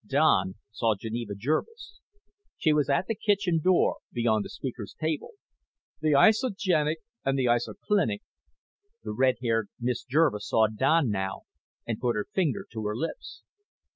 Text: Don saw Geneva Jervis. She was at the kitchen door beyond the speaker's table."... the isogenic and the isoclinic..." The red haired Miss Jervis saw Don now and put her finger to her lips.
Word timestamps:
Don 0.07 0.55
saw 0.71 0.95
Geneva 0.99 1.35
Jervis. 1.35 1.99
She 2.57 2.73
was 2.73 2.89
at 2.89 3.05
the 3.05 3.13
kitchen 3.13 3.59
door 3.63 3.97
beyond 4.11 4.43
the 4.43 4.49
speaker's 4.49 4.95
table."... 4.99 5.33
the 6.01 6.13
isogenic 6.13 6.95
and 7.23 7.37
the 7.37 7.45
isoclinic..." 7.45 8.23
The 9.03 9.13
red 9.13 9.35
haired 9.43 9.69
Miss 9.79 10.03
Jervis 10.03 10.47
saw 10.49 10.65
Don 10.65 11.11
now 11.11 11.41
and 11.85 11.99
put 11.99 12.15
her 12.15 12.25
finger 12.33 12.65
to 12.71 12.83
her 12.87 12.95
lips. 12.95 13.43